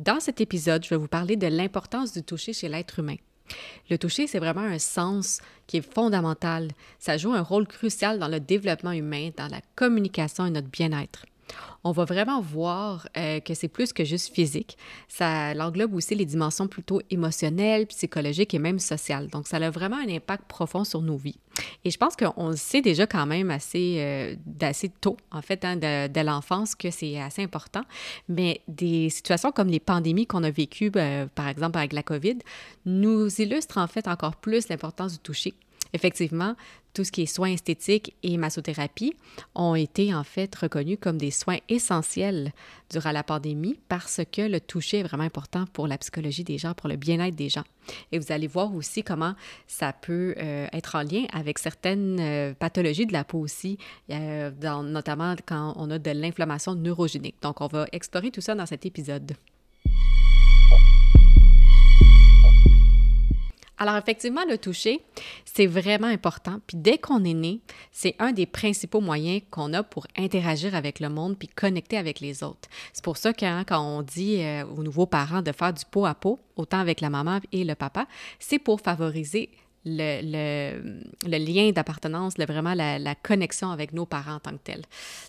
[0.00, 3.16] Dans cet épisode, je vais vous parler de l'importance du toucher chez l'être humain.
[3.90, 6.70] Le toucher, c'est vraiment un sens qui est fondamental.
[6.98, 11.26] Ça joue un rôle crucial dans le développement humain, dans la communication et notre bien-être
[11.84, 14.76] on va vraiment voir euh, que c'est plus que juste physique.
[15.08, 19.28] Ça l'englobe aussi les dimensions plutôt émotionnelles, psychologiques et même sociales.
[19.28, 21.38] Donc, ça a vraiment un impact profond sur nos vies.
[21.84, 25.64] Et je pense qu'on le sait déjà quand même assez, euh, d'assez tôt, en fait,
[25.64, 27.82] hein, de, l'enfance, que c'est assez important.
[28.28, 32.38] Mais des situations comme les pandémies qu'on a vécues, ben, par exemple avec la COVID,
[32.84, 35.54] nous illustrent en fait encore plus l'importance du toucher.
[35.92, 36.54] Effectivement,
[36.92, 39.14] tout ce qui est soins esthétiques et massothérapie
[39.54, 42.52] ont été en fait reconnus comme des soins essentiels
[42.90, 46.74] durant la pandémie parce que le toucher est vraiment important pour la psychologie des gens,
[46.74, 47.64] pour le bien-être des gens.
[48.12, 49.34] Et vous allez voir aussi comment
[49.66, 53.78] ça peut euh, être en lien avec certaines euh, pathologies de la peau aussi,
[54.10, 54.50] euh,
[54.82, 57.36] notamment quand on a de l'inflammation neurogénique.
[57.42, 59.32] Donc, on va explorer tout ça dans cet épisode.
[63.82, 65.00] Alors effectivement, le toucher,
[65.46, 66.60] c'est vraiment important.
[66.66, 71.00] Puis dès qu'on est né, c'est un des principaux moyens qu'on a pour interagir avec
[71.00, 72.68] le monde puis connecter avec les autres.
[72.92, 75.86] C'est pour ça que hein, quand on dit euh, aux nouveaux parents de faire du
[75.90, 78.06] pot à pot, autant avec la maman et le papa,
[78.38, 79.48] c'est pour favoriser
[79.84, 80.80] le,
[81.26, 84.82] le, lien d'appartenance, vraiment la, la, connexion avec nos parents en tant que tels.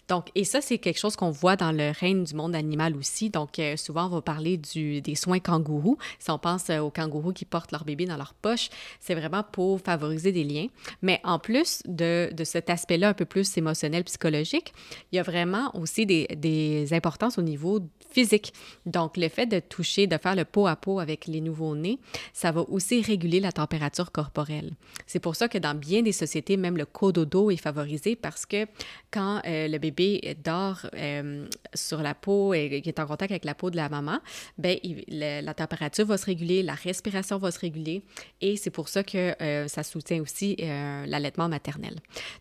[0.08, 3.30] Donc, et ça, c'est quelque chose qu'on voit dans le règne du monde animal aussi.
[3.30, 5.98] Donc, euh, souvent, on va parler du, des soins kangourous.
[6.20, 9.44] Si on pense euh, aux kangourous qui portent leur bébé dans leur poche, c'est vraiment
[9.44, 10.68] pour favoriser des liens.
[11.02, 14.74] Mais en plus de, de cet aspect-là un peu plus émotionnel, psychologique,
[15.12, 17.80] il y a vraiment aussi des, des importances au niveau
[18.12, 18.54] physique.
[18.86, 22.00] Donc, le fait de toucher, de faire le pot à pot avec les nouveaux-nés,
[22.34, 24.41] ça va aussi réguler la température corporelle.
[25.08, 28.66] C'est pour ça que dans bien des sociétés, même le cododo est favorisé parce que
[29.12, 33.46] quand euh, le bébé dort euh, sur la peau et qui est en contact avec
[33.46, 34.20] la peau de la maman,
[34.58, 38.04] ben, la, température va se réguler, la respiration va se réguler
[38.40, 41.96] et c'est pour ça que euh, ça soutient aussi l'allaitement maternel.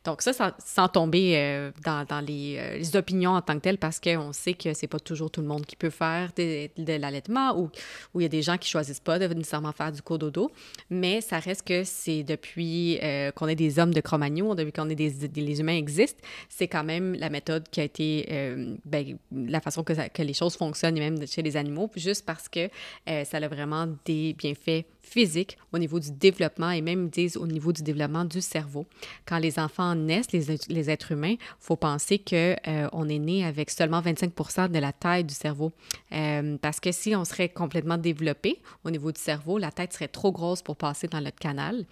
[0.05, 4.75] Donc ça, sans, tomber dans, les, opinions en tant que telles parce qu'on sait que
[4.75, 7.71] c'est pas toujours tout le monde qui peut faire de, l'allaitement ou,
[8.17, 10.51] il y a des gens qui choisissent pas de nécessairement faire du cododo,
[10.89, 14.89] mais ça reste que c'est depuis euh, qu'on est des hommes de Cro-Magnon, depuis qu'on
[14.89, 19.19] est des, les humains existent, c'est quand même la méthode qui a été, euh, ben,
[19.33, 22.69] la façon que, que, les choses fonctionnent, même chez les animaux, juste parce que
[23.09, 27.47] euh, ça a vraiment des bienfaits physiques au niveau du développement et même disent au
[27.47, 28.87] niveau du développement du cerveau.
[29.27, 32.57] Quand les enfants naissent, les, les êtres humains, il faut penser qu'on
[32.93, 35.73] on est né avec seulement 25% de la taille du cerveau
[36.13, 40.09] euh, parce que si on serait complètement développé au niveau du cerveau, la tête serait
[40.09, 41.85] trop grosse pour passer dans notre canal.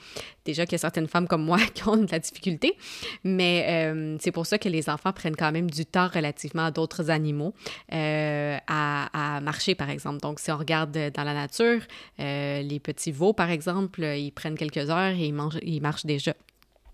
[0.45, 2.77] Déjà qu'il y a certaines femmes comme moi qui ont de la difficulté,
[3.25, 6.71] mais euh, c'est pour ça que les enfants prennent quand même du temps relativement à
[6.71, 7.55] d'autres animaux
[7.93, 10.21] euh, à, à, marcher, par exemple.
[10.21, 11.83] Donc, si on regarde dans la nature,
[12.19, 12.98] les petits
[13.37, 16.35] par exemple, ils prennent quelques heures et ils, mangent, marchent déjà.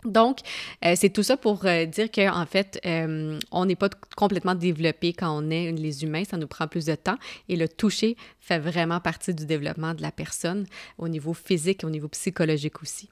[0.05, 0.41] Donc,
[0.85, 4.55] euh, c'est tout ça pour euh, dire qu'en en fait, euh, on n'est pas complètement
[4.55, 7.17] développé quand on est les humains, ça nous prend plus de temps
[7.49, 10.67] et le toucher fait vraiment partie du développement de la personne
[10.99, 13.09] au niveau physique et au niveau psychologique aussi.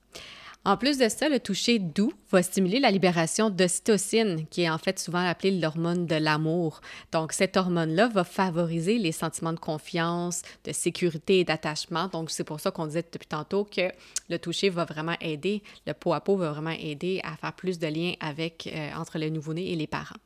[0.64, 4.78] En plus de ça, le toucher doux va stimuler la libération d'ocytocine, qui est en
[4.78, 6.80] fait souvent appelée l'hormone de l'amour.
[7.10, 12.06] Donc, cette hormone-là va favoriser les sentiments de confiance, de sécurité et d'attachement.
[12.06, 13.90] Donc, c'est pour ça qu'on disait depuis tantôt que
[14.28, 17.80] le toucher va vraiment aider, le pot à peau va vraiment aider à faire plus
[17.80, 20.16] de liens avec, euh, entre le nouveau-né et les parents.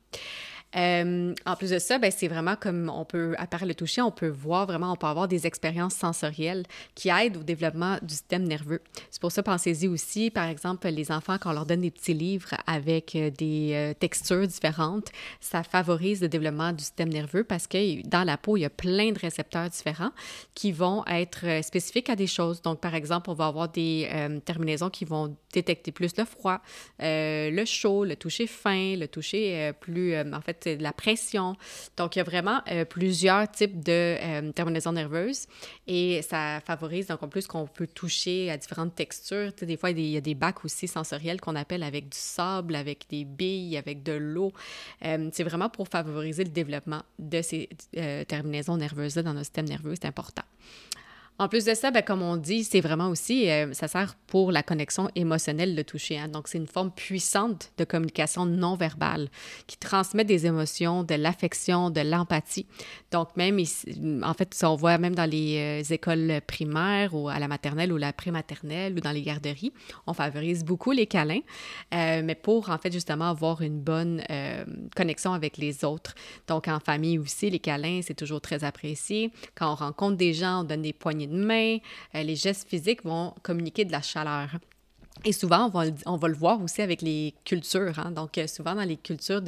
[0.77, 4.03] Euh, en plus de ça, ben, c'est vraiment comme on peut, à part le toucher,
[4.03, 6.65] on peut voir vraiment, on peut avoir des expériences sensorielles
[6.95, 8.83] qui aident au développement du système nerveux.
[9.11, 12.15] C'est pour ça, pensez-y aussi, par exemple, les enfants, quand on leur donne des petits
[12.15, 15.09] livres avec euh, des euh, textures différentes,
[15.41, 18.71] ça favorise le développement du système nerveux parce que dans la peau, il y a
[18.71, 20.11] plein de récepteurs différents
[20.55, 22.61] qui vont être spécifiques à des choses.
[22.61, 24.09] Donc, par exemple, on va avoir des
[24.45, 26.61] terminaisons qui vont détecter plus le froid,
[26.99, 31.57] le chaud, le toucher fin, le toucher plus, en fait, de la pression.
[31.97, 35.47] Donc, il y a vraiment euh, plusieurs types de euh, terminaisons nerveuses
[35.87, 39.53] et ça favorise donc en plus qu'on peut toucher à différentes textures.
[39.61, 43.07] Des fois, il y, a des, bacs aussi sensoriels qu'on appelle avec du sable, avec
[43.09, 44.53] des billes, avec de l'eau.
[45.05, 47.69] Euh, c'est vraiment pour favoriser le développement de ces
[48.29, 49.95] terminaisons nerveuses-là dans notre système nerveux.
[49.95, 50.43] C'est important.
[51.39, 54.53] En plus de ça, ben, comme on dit, c'est vraiment aussi, euh, ça sert pour
[54.53, 56.19] la connexion émotionnelle, le toucher.
[56.19, 56.29] Hein.
[56.29, 59.29] Donc, c'est une forme puissante de communication non verbale
[59.67, 62.67] qui transmet des émotions, de l'affection, de l'empathie.
[63.11, 67.29] Donc, même ici, en fait, ça, on voit même dans les euh, écoles primaires ou
[67.29, 69.75] à la maternelle ou la prématernelle ou dans les garderies,
[70.07, 71.41] on favorise beaucoup les câlins,
[71.93, 74.23] euh, mais pour, en fait, justement avoir une bonne
[74.95, 76.15] connexion avec les autres.
[76.49, 79.31] Donc, en famille aussi, les câlins, c'est toujours très apprécié.
[79.55, 81.79] Quand on rencontre des gens, on donne des poignées de main,
[82.15, 84.49] euh, les gestes physiques vont communiquer de la chaleur.
[85.25, 87.99] Et souvent, on va, on va, le voir aussi avec les cultures.
[87.99, 88.11] Hein.
[88.11, 89.43] Donc, euh, souvent, dans les cultures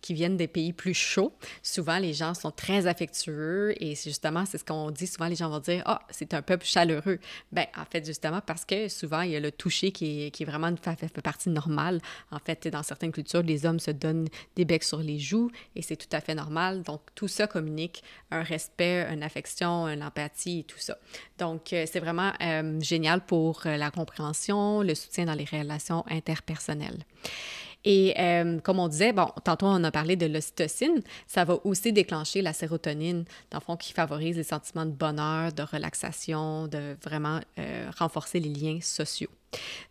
[0.00, 1.32] qui viennent des pays plus chauds,
[1.62, 3.74] souvent, les gens sont très affectueux.
[3.82, 5.06] Et justement, c'est ce qu'on dit.
[5.06, 7.18] Souvent, les gens vont dire Ah, c'est un peuple chaleureux.
[7.52, 10.42] Bien, en fait, justement, parce que souvent, il y a le toucher qui est, qui
[10.42, 12.00] est vraiment une fait, fait partie normale.
[12.30, 15.82] En fait, dans certaines cultures, les hommes se donnent des becs sur les joues et
[15.82, 16.82] c'est tout à fait normal.
[16.82, 20.96] Donc, tout ça communique un respect, une affection, une empathie et tout ça.
[21.38, 27.04] Donc, euh, c'est vraiment euh, génial pour la compréhension, le soutien dans les relations interpersonnelles.
[27.84, 31.92] Et euh, comme on disait, bon, tantôt on a parlé de l'ocytocine, ça va aussi
[31.92, 36.96] déclencher la sérotonine, dans le fond, qui favorise les sentiments de bonheur, de relaxation, de
[37.02, 39.30] vraiment euh, renforcer les liens sociaux.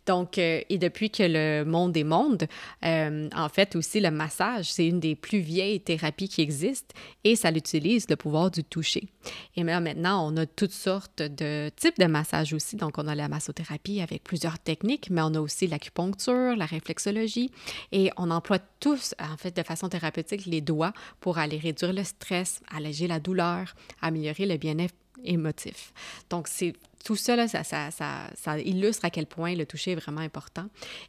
[0.06, 2.48] Donc, euh, et depuis que le monde est monde,
[2.84, 7.36] euh, en fait aussi le massage, c'est une des plus vieilles thérapies qui existent et
[7.36, 9.08] ça utilise le pouvoir du toucher.
[9.56, 12.76] Et maintenant, on a toutes sortes de types de massage aussi.
[12.76, 17.50] Donc, on a la massothérapie avec plusieurs techniques, mais on a aussi l'acupuncture, la réflexologie
[17.92, 22.04] et on emploie tous, en fait, de façon thérapeutique, les doigts pour aller réduire le
[22.04, 25.92] stress, alléger la douleur, améliorer le bien-être émotif.
[26.30, 26.72] Donc, c'est
[27.04, 27.90] tout ça, ça, ça,
[28.34, 30.66] ça, illustre à quel point le toucher est vraiment important.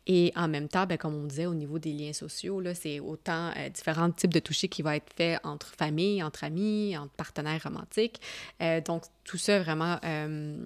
[0.07, 3.51] Et en même temps, bien, comme on disait, au niveau des liens sociaux, c'est autant
[3.57, 7.61] euh, différents types de toucher qui vont être faits entre familles, entre amis, entre partenaires
[7.63, 8.21] romantiques.
[8.61, 10.57] Euh, donc, tout ça vraiment, euh,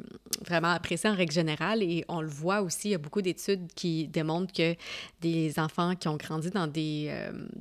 [0.45, 1.81] vraiment apprécié en règle générale.
[1.81, 4.75] Et on le voit aussi, il y a beaucoup d'études qui démontrent que
[5.21, 7.13] des enfants qui ont grandi dans des,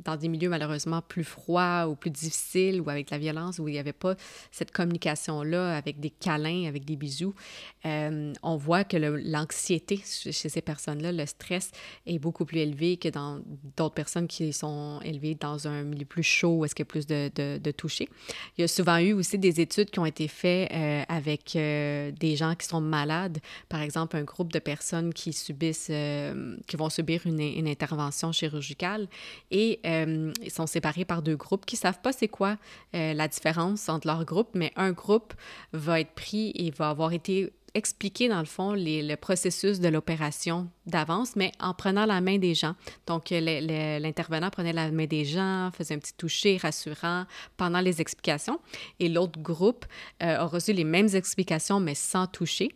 [0.04, 3.72] dans des milieux malheureusement plus froids ou plus difficiles ou avec la violence, où il
[3.72, 4.14] n'y avait pas
[4.52, 7.34] cette communication-là avec des câlins, avec des bisous,
[7.86, 11.70] euh, on voit que l'anxiété chez ces personnes-là, le stress
[12.06, 13.40] est beaucoup plus élevé que dans
[13.76, 16.90] d'autres personnes qui sont élevées dans un milieu plus chaud où est-ce qu'il y a
[16.90, 18.08] plus de, de, toucher.
[18.56, 22.10] Il y a souvent eu aussi des études qui ont été faites euh, avec euh,
[22.12, 25.90] des gens qui sont malades, par exemple un groupe de personnes qui subissent,
[26.66, 29.08] qui vont subir une, intervention chirurgicale
[29.50, 32.56] et ils sont séparés par deux groupes qui savent pas c'est quoi
[32.92, 35.34] la différence entre leurs groupes, mais un groupe
[35.72, 37.43] va être pris et va avoir été
[37.74, 42.54] expliquer, dans le fond, le processus de l'opération d'avance, mais en prenant la main des
[42.54, 42.74] gens.
[43.06, 47.24] Donc, l'intervenant prenait la main des gens, faisait un petit toucher rassurant
[47.56, 48.60] pendant les explications.
[49.00, 49.84] Et l'autre groupe
[50.22, 52.70] euh, a reçu les mêmes explications, mais sans toucher.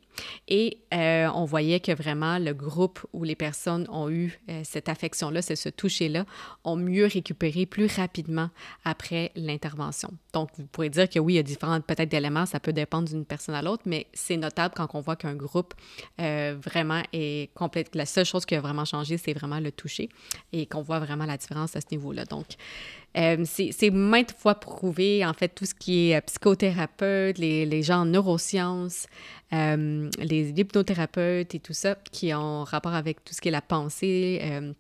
[0.49, 4.89] Et euh, on voyait que vraiment le groupe où les personnes ont eu euh, cette
[4.89, 6.25] affection-là, c'est ce toucher-là,
[6.65, 8.51] ont mieux récupéré plus rapidement
[8.85, 10.11] après l'intervention.
[10.33, 13.09] Donc, vous pourrez dire que oui, il y a différents peut-être d'éléments, ça peut dépendre
[13.09, 15.75] d'une personne à l'autre, mais c'est notable quand on voit qu'un groupe
[16.21, 17.95] euh, vraiment est complète.
[17.95, 20.09] La seule chose qui a vraiment changé, c'est vraiment le toucher
[20.53, 22.25] et qu'on voit vraiment la différence à ce niveau-là.
[22.25, 22.47] Donc,
[23.45, 29.07] c'est maintes fois prouvé, en fait, tout ce qui est psychothérapeute, les, gens en neurosciences,
[29.53, 33.63] euh, les hypnothérapeutes et tout ça qui ont rapport avec tout ce qui est la
[33.63, 34.73] pensée, euh,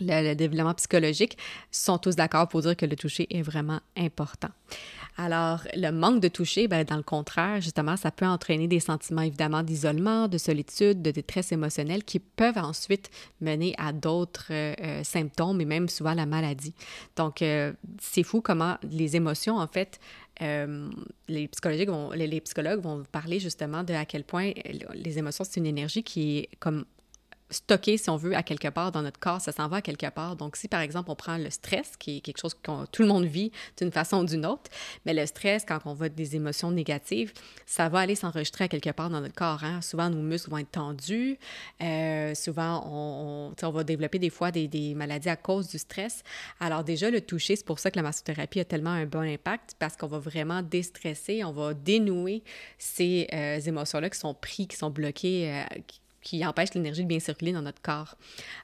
[0.00, 1.36] le, développement psychologique,
[1.70, 4.50] sont tous d'accord pour dire que le toucher est vraiment important.
[5.16, 9.22] Alors, le manque de toucher, ben, dans le contraire, justement, ça peut entraîner des sentiments
[9.22, 15.60] évidemment d'isolement, de solitude, de détresse émotionnelle qui peuvent ensuite mener à d'autres euh, symptômes
[15.60, 16.74] et même souvent la maladie.
[17.16, 17.44] Donc,
[18.00, 20.00] c'est fou comment les émotions, en fait,
[20.42, 20.90] euh,
[21.28, 24.52] les, psychologues vont, les, psychologues vont parler justement de à quel point
[24.94, 26.84] les émotions, c'est une énergie qui est comme
[27.54, 30.08] stocké, si on veut, à quelque part dans notre corps, ça s'en va à quelque
[30.10, 30.36] part.
[30.36, 33.08] Donc, si par exemple on prend le stress, qui est quelque chose que tout le
[33.08, 34.70] monde vit d'une façon ou d'une autre,
[35.06, 37.32] mais le stress, quand on voit des émotions négatives,
[37.66, 39.64] ça va aller s'enregistrer à quelque part dans notre corps.
[39.64, 39.80] Hein?
[39.82, 41.38] Souvent, nos muscles vont être tendus.
[41.82, 46.22] Euh, souvent, on, on, va développer des fois des, des, maladies à cause du stress.
[46.60, 49.76] Alors déjà, le toucher, c'est pour ça que la massothérapie a tellement un bon impact,
[49.78, 52.42] parce qu'on va vraiment déstresser, on va dénouer
[52.78, 55.80] ces euh, émotions-là qui sont prises, qui sont bloquées, euh,
[56.44, 58.16] empêche l'énergie de bien circuler dans notre corps.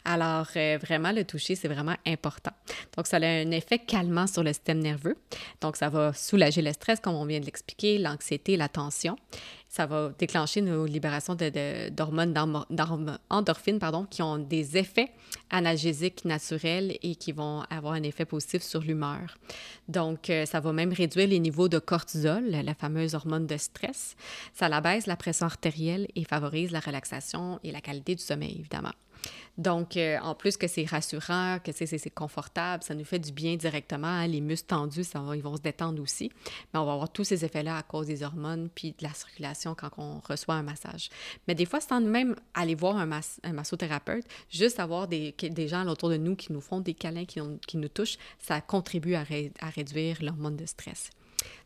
[0.05, 2.53] Alors, euh, vraiment, le toucher, c'est vraiment important.
[2.97, 5.17] Donc, ça a un effet calmant sur le système nerveux.
[5.61, 9.17] Donc, ça va soulager le stress, comme on vient de l'expliquer, l'anxiété, la tension.
[9.71, 15.13] Ça va déclencher nos libérations d'hormones, d'endorphines, pardon, qui ont des effets
[15.49, 19.39] analgésiques naturels et qui vont avoir un effet positif sur l'humeur.
[19.89, 24.17] Donc, euh, ça va même réduire les niveaux de cortisol, la fameuse hormone de stress.
[24.55, 28.93] Ça abaisse la pression artérielle et favorise la relaxation et la qualité du sommeil, évidemment.
[29.59, 33.57] Donc, euh, en plus que c'est rassurant, que c'est confortable, ça nous fait du bien
[33.57, 34.07] directement.
[34.07, 34.27] Hein.
[34.27, 36.31] Les muscles tendus, ça ils vont se détendre aussi.
[36.73, 39.75] Mais on va avoir tous ces effets-là à cause des hormones puis de la circulation
[39.75, 41.11] quand on reçoit un massage.
[41.47, 46.09] Mais des fois, sans même aller voir un, massothérapeute, juste avoir des, des gens autour
[46.09, 49.25] de nous qui nous font des câlins, qui, qui nous touchent, ça contribue à,
[49.61, 51.11] à réduire l'hormone de stress.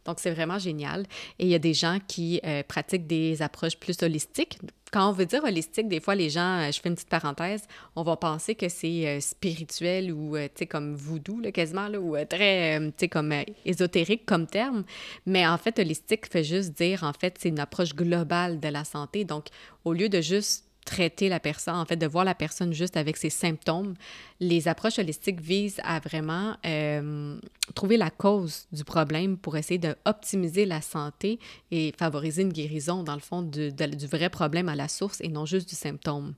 [0.04, 1.04] Donc, c'est vraiment génial.
[1.38, 4.58] Et il y a des gens qui euh, pratiquent des approches plus holistiques.
[4.92, 7.64] Quand on veut dire holistique, des fois, les gens, euh, je fais une petite parenthèse,
[7.96, 11.98] on va penser que c'est euh, spirituel ou, tu sais, comme voodoo, là, quasiment, là,
[11.98, 14.84] ou très, tu sais, comme ésotérique comme terme.
[15.26, 18.84] Mais en fait, holistique fait juste dire, en fait, c'est une approche globale de la
[18.84, 19.24] santé.
[19.24, 19.46] Donc,
[19.84, 23.16] au lieu de juste traiter la personne, en fait, de voir la personne juste avec
[23.16, 23.94] ses symptômes.
[24.40, 27.38] Les approches holistiques visent à vraiment euh,
[27.74, 31.38] trouver la cause du problème pour essayer d'optimiser la santé
[31.70, 35.28] et favoriser une guérison, dans le fond, du, du vrai problème à la source et
[35.28, 36.34] non juste du symptôme.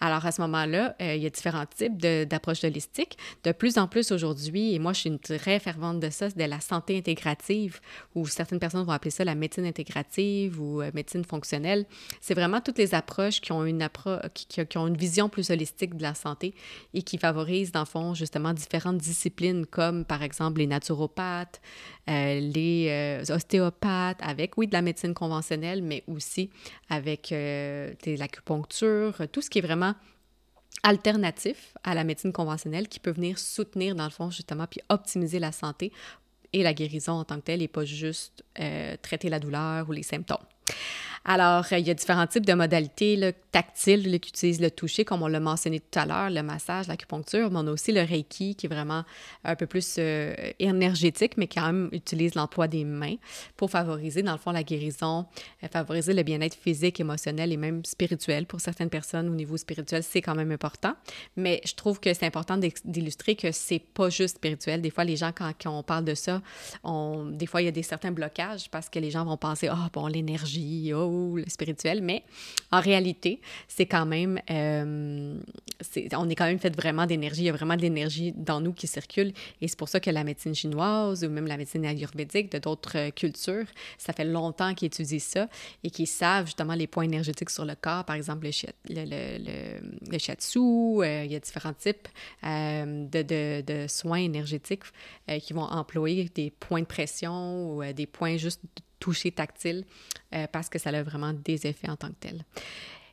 [0.00, 3.16] Alors, à ce moment-là, euh, il y a différents types d'approches holistiques.
[3.44, 6.38] De plus en plus aujourd'hui, et moi, je suis une très fervente de ça, c'est
[6.38, 7.80] de la santé intégrative,
[8.14, 11.86] ou certaines personnes vont appeler ça la médecine intégrative ou euh, médecine fonctionnelle.
[12.20, 13.82] C'est vraiment toutes les approches qui ont une
[14.34, 16.54] qui, ont une vision plus holistique de la santé
[16.92, 21.60] et qui favorisent, dans le fond, justement, différentes disciplines comme, par exemple, les naturopathes,
[22.08, 26.50] euh, les euh, ostéopathes, avec, oui, de la médecine conventionnelle, mais aussi
[26.88, 29.94] avec euh, l'acupuncture, tout ce qui est vraiment
[30.82, 35.38] alternatif à la médecine conventionnelle qui peut venir soutenir, dans le fond, justement, puis optimiser
[35.38, 35.92] la santé
[36.52, 38.44] et la guérison en tant que telle et pas juste
[39.02, 40.46] traiter la douleur ou les symptômes.
[41.26, 45.22] Alors, euh, il y a différents types de modalités tactiles qui utilisent le toucher, comme
[45.22, 48.54] on l'a mentionné tout à l'heure, le massage, l'acupuncture, mais on a aussi le Reiki
[48.54, 49.04] qui est vraiment
[49.42, 53.14] un peu plus euh, énergétique, mais quand même utilise l'emploi des mains
[53.56, 55.24] pour favoriser, dans le fond, la guérison,
[55.62, 58.44] euh, favoriser le bien-être physique, émotionnel et même spirituel.
[58.44, 60.92] Pour certaines personnes, au niveau spirituel, c'est quand même important.
[61.36, 64.82] Mais je trouve que c'est important d'illustrer que c'est pas juste spirituel.
[64.82, 66.42] Des fois, les gens, quand, on parle de ça,
[66.84, 69.78] des fois, il y a des certains blocages parce que les gens vont penser, ah,
[69.78, 71.13] oh, bon, l'énergie, oh,
[71.46, 72.22] spirituel, mais
[72.70, 75.38] en réalité, c'est quand même, euh,
[76.16, 78.72] on est quand même fait vraiment d'énergie, il y a vraiment de l'énergie dans nous
[78.72, 82.50] qui circule, et c'est pour ça que la médecine chinoise ou même la médecine ayurvédique
[82.52, 83.66] de d'autres euh, cultures,
[83.98, 85.48] ça fait longtemps qu'ils étudient ça
[85.82, 89.14] et qu'ils savent justement les points énergétiques sur le corps, par exemple le, le,
[90.04, 92.08] euh, il y a différents types
[92.42, 94.84] de, de, soins énergétiques
[95.40, 98.60] qui vont employer des points de pression ou des points juste
[99.04, 99.84] toucher tactile
[100.32, 102.44] euh, parce que ça a vraiment des effets en tant que tel.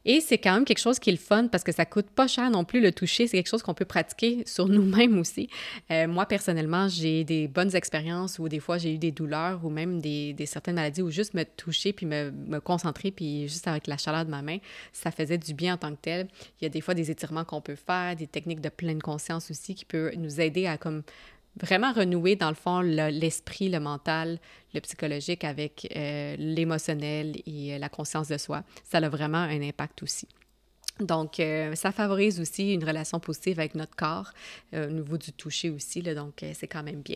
[0.03, 2.27] Et c'est quand même quelque chose qui est le fun parce que ça coûte pas
[2.27, 3.27] cher non plus le toucher.
[3.27, 5.49] C'est quelque chose qu'on peut pratiquer sur nous-mêmes aussi.
[5.91, 9.69] Euh, moi, personnellement, j'ai des bonnes expériences où des fois j'ai eu des douleurs ou
[9.69, 13.85] même des, certaines maladies où juste me toucher puis me, me, concentrer puis juste avec
[13.85, 14.57] la chaleur de ma main,
[14.91, 16.27] ça faisait du bien en tant que tel.
[16.59, 19.51] Il y a des fois des étirements qu'on peut faire, des techniques de pleine conscience
[19.51, 21.03] aussi qui peuvent nous aider à comme
[21.59, 24.39] vraiment renouer, dans le fond, l'esprit, le, mental,
[24.73, 28.63] le psychologique avec euh, l'émotionnel et euh, la conscience de soi.
[28.83, 30.27] Ça a vraiment un impact aussi.
[30.99, 34.33] Donc, euh, ça favorise aussi une relation positive avec notre corps,
[34.73, 37.15] au niveau du toucher aussi, là, donc c'est quand même bien.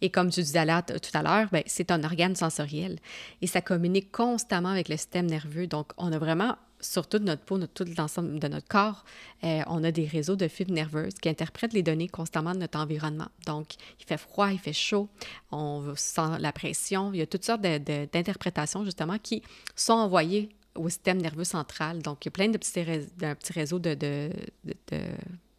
[0.00, 2.98] Et comme tu disais tout à l'heure, ben, c'est un organe sensoriel
[3.42, 5.66] et ça communique constamment avec le système nerveux.
[5.66, 9.04] Donc, on a vraiment sur toute notre peau, tout l'ensemble de notre corps,
[9.44, 12.78] euh, on a des réseaux de fibres nerveuses qui interprètent les données constamment de notre
[12.78, 13.28] environnement.
[13.46, 15.08] Donc, il fait froid, il fait chaud,
[15.50, 17.12] on sent la pression.
[17.12, 19.42] Il y a toutes sortes d'interprétations, justement, qui
[19.74, 22.02] sont envoyées au système nerveux central.
[22.02, 22.84] Donc, il y a plein de petits,
[23.16, 24.30] d'un petit réseau de,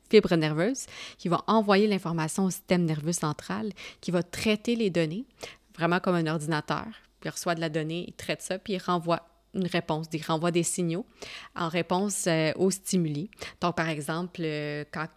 [0.10, 3.72] fibres nerveuses qui vont envoyer l'information au système nerveux central,
[4.02, 5.26] qui va traiter les données,
[5.76, 6.86] vraiment comme un ordinateur.
[7.24, 10.51] Il reçoit de la donnée, il traite ça, puis il renvoie une réponse, il renvoie
[10.51, 11.06] des signaux
[11.56, 13.29] en réponse euh, aux stimuli.
[13.62, 15.08] Donc, par exemple, euh, quand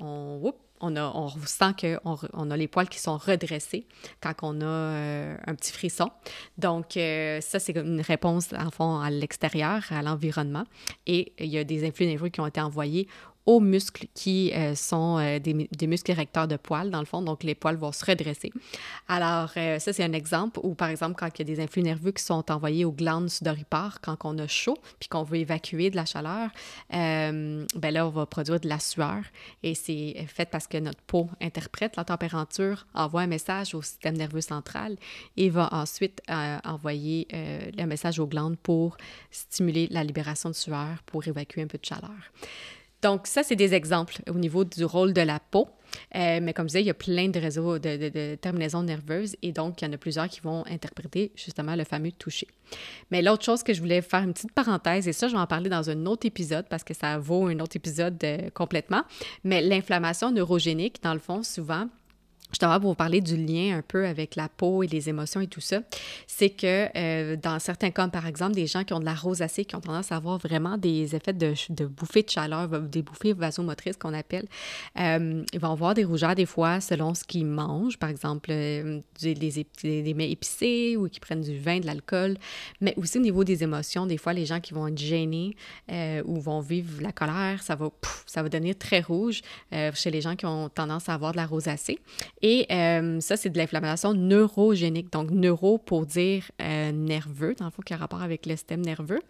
[0.00, 3.86] on, on, a, on sent qu'on on a les poils qui sont redressés
[4.20, 6.10] quand on a euh, un petit frisson.
[6.58, 10.64] Donc, ça, c'est une réponse, en à l'extérieur, à l'environnement.
[11.06, 13.08] Et il y a des influx nerveux qui ont été envoyés
[13.46, 17.42] aux muscles qui euh, sont euh, des, muscles érecteurs de poils, dans le fond, donc
[17.42, 18.52] les poils vont se redresser.
[19.06, 21.82] Alors, euh, ça, c'est un exemple où, par exemple, quand il y a des influx
[21.82, 25.90] nerveux qui sont envoyés aux glandes sudoripares, quand on a chaud, puis qu'on veut évacuer
[25.90, 26.50] de la chaleur,
[26.90, 29.22] ben là, on va produire de la sueur.
[29.62, 34.16] Et c'est fait parce que notre peau interprète la température, envoie un message au système
[34.16, 34.96] nerveux central
[35.36, 36.22] et va ensuite
[36.64, 38.96] envoyer le message aux glandes pour
[39.30, 42.10] stimuler la libération de sueur, pour évacuer un peu de chaleur.
[43.04, 45.68] Donc, ça, c'est des exemples au niveau du rôle de la peau.
[46.16, 49.52] Euh, mais comme je disais, il y a plein de réseaux de, terminaisons nerveuses et
[49.52, 52.48] donc il y en a plusieurs qui vont interpréter justement le fameux toucher.
[53.10, 55.46] Mais l'autre chose que je voulais faire une petite parenthèse, et ça, je vais en
[55.46, 59.02] parler dans un autre épisode parce que ça vaut un autre épisode euh, complètement,
[59.44, 61.88] mais l'inflammation neurogénique, dans le fond, souvent,
[62.54, 65.48] justement pour vous parler du lien un peu avec la peau et les émotions et
[65.48, 65.80] tout ça,
[66.26, 69.64] c'est que euh, dans certains cas, par exemple, des gens qui ont de la rosacée,
[69.64, 71.54] qui ont tendance à avoir vraiment des effets de,
[71.86, 74.46] bouffées de chaleur, des bouffées vasomotrices qu'on appelle,
[74.98, 79.00] euh, ils vont avoir des rougeurs des fois selon ce qu'ils mangent, par exemple euh,
[79.20, 79.34] des,
[79.82, 82.36] des, mets épicés ou qui prennent du vin, de l'alcool,
[82.80, 85.56] mais aussi au niveau des émotions, des fois les gens qui vont être gênés
[86.24, 87.90] ou vont vivre la colère, ça va,
[88.26, 89.40] ça va devenir très rouge
[89.94, 91.98] chez les gens qui ont tendance à avoir de la rosacée.
[92.46, 95.10] Et euh, ça, c'est de l'inflammation neurogénique.
[95.10, 98.82] Donc, neuro pour dire euh, nerveux, dans le fond, qui a rapport avec le système
[98.82, 99.20] nerveux.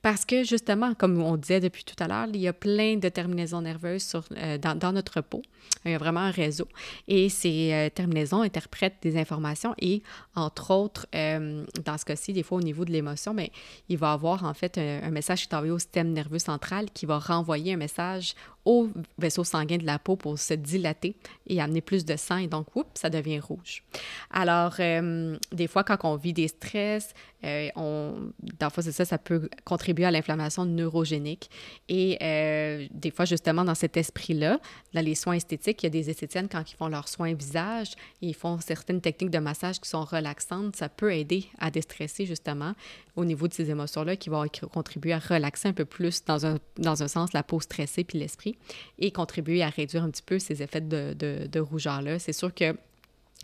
[0.00, 3.10] Parce que, justement, comme on disait depuis tout à l'heure, il y a plein de
[3.10, 5.42] terminaisons nerveuses euh, dans, dans, notre peau.
[5.84, 6.66] Il y a vraiment un réseau.
[7.08, 10.02] Et ces terminaisons interprètent des informations et,
[10.34, 13.52] entre autres, dans ce cas-ci, des fois, au niveau de l'émotion, mais
[13.88, 16.86] il va avoir, en fait, un, un message qui est envoyé au système nerveux central
[16.92, 18.88] qui va renvoyer un message au
[19.18, 21.16] vaisseau sanguin de la peau pour se dilater
[21.46, 23.82] et amener plus de sang et donc, oups, ça devient rouge.
[24.30, 27.12] Alors, euh, des fois, quand on vit des stress,
[27.44, 31.50] euh, on, dans c'est ça, ça peut contribuer à l'inflammation neurogénique.
[31.88, 34.60] Et euh, des fois, justement, dans cet esprit-là,
[34.94, 37.92] dans les soins esthétiques, il y a des esthéticiennes, quand ils font leurs soins visage,
[38.20, 40.76] ils font certaines techniques de massage qui sont relaxantes.
[40.76, 42.72] Ça peut aider à déstresser, justement,
[43.16, 46.58] au niveau de ces émotions-là, qui vont contribuer à relaxer un peu plus, dans un,
[46.78, 48.56] dans un sens, la peau stressée puis l'esprit,
[48.98, 52.18] et contribuer à réduire un petit peu ces effets de, de, de rougeur-là.
[52.18, 52.76] C'est sûr que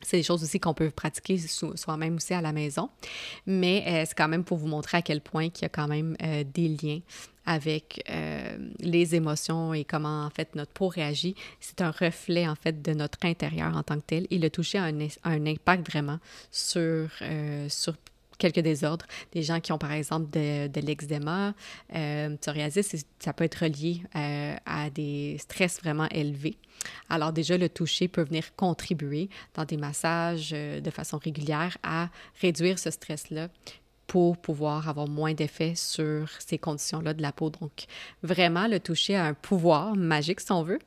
[0.02, 2.90] c'est des choses aussi qu'on peut pratiquer soi-même aussi à la maison.
[3.46, 5.88] Mais euh, c'est quand même pour vous montrer à quel point il y a quand
[5.88, 7.00] même euh, des liens
[7.46, 11.34] avec euh, les émotions et comment en fait notre peau réagit.
[11.60, 14.78] C'est un reflet en fait de notre intérieur en tant que tel et le toucher
[14.78, 16.18] a un, un impact vraiment
[16.50, 17.08] sur,
[17.68, 17.94] sur
[18.38, 19.06] quelques désordres.
[19.32, 21.54] Des gens qui ont, par exemple, de, l'eczéma,
[21.94, 26.56] euh, psoriasis, ça peut être relié euh, à des stress vraiment élevés.
[27.08, 32.08] Alors déjà, le toucher peut venir contribuer dans des massages euh, de façon régulière à
[32.40, 33.48] réduire ce stress-là,
[34.08, 37.50] pour pouvoir avoir moins d'effet sur ces conditions-là de la peau.
[37.50, 37.84] Donc,
[38.22, 40.78] vraiment, le toucher a un pouvoir magique, si on veut,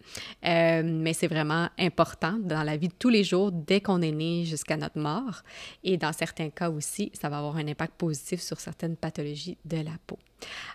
[0.43, 4.12] euh, mais c'est vraiment important dans la vie de tous les jours, dès qu'on est
[4.12, 5.43] né jusqu'à notre mort.
[5.84, 9.77] Et dans certains cas aussi, ça va avoir un impact positif sur certaines pathologies de
[9.77, 10.17] la peau.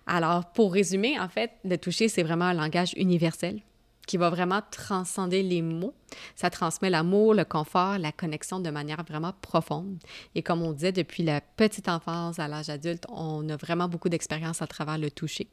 [0.07, 3.61] Alors, pour résumer, en fait, le toucher, c'est vraiment un langage universel
[4.07, 5.95] qui va vraiment transcender les mots.
[6.35, 9.99] Ça transmet l'amour, le confort, la connexion de manière vraiment profonde.
[10.35, 14.09] Et comme on disait, depuis la petite enfance à l'âge adulte, on a vraiment beaucoup
[14.09, 15.49] d'expérience à travers le toucher.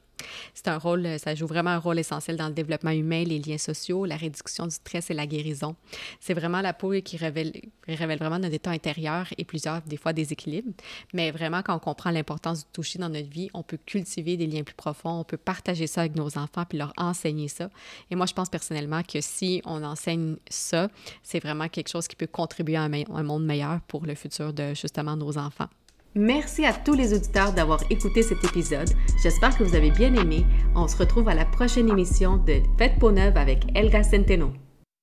[0.54, 3.58] C'est un rôle, ça joue vraiment un rôle essentiel dans le développement humain, les liens
[3.58, 5.76] sociaux, la réduction du stress et la guérison.
[6.20, 7.52] C'est vraiment la peau qui révèle,
[7.88, 10.72] révèle vraiment notre état intérieur et plusieurs, des fois, déséquilibres.
[11.13, 14.48] Mais vraiment, quand on comprend l'importance du toucher dans notre vie, on peut cultiver des
[14.48, 17.70] liens plus profonds, on peut partager ça avec nos enfants puis leur enseigner ça.
[18.12, 20.88] Et moi, je pense personnellement que si on enseigne ça,
[21.21, 24.73] c'est vraiment quelque chose qui peut contribuer à un, monde meilleur pour le futur de
[24.73, 25.67] justement nos enfants.
[26.15, 28.89] Merci à tous les auditeurs d'avoir écouté cet épisode.
[29.23, 30.45] J'espère que vous avez bien aimé.
[30.75, 34.53] On se retrouve à la prochaine émission de Fête Peau Neuve avec Elga Centeno.